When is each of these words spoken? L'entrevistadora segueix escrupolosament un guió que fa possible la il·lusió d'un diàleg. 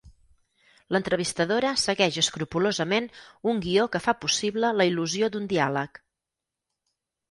L'entrevistadora 0.95 1.73
segueix 1.83 2.17
escrupolosament 2.23 3.11
un 3.53 3.63
guió 3.69 3.87
que 3.97 4.05
fa 4.09 4.19
possible 4.27 4.75
la 4.81 4.93
il·lusió 4.95 5.35
d'un 5.37 5.51
diàleg. 5.57 6.07